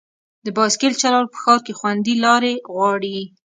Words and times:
د 0.45 0.47
بایسکل 0.57 0.93
چلول 1.01 1.25
په 1.29 1.37
ښار 1.43 1.59
کې 1.65 1.73
خوندي 1.79 2.13
لارې 2.25 2.53
غواړي. 2.73 3.17